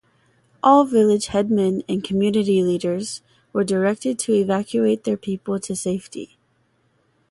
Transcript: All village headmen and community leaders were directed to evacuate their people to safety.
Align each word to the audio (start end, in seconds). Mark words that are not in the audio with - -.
All 0.63 0.83
village 0.83 1.27
headmen 1.27 1.83
and 1.87 2.03
community 2.03 2.63
leaders 2.63 3.21
were 3.53 3.63
directed 3.63 4.17
to 4.17 4.33
evacuate 4.33 5.03
their 5.03 5.15
people 5.15 5.59
to 5.59 5.75
safety. 5.75 6.39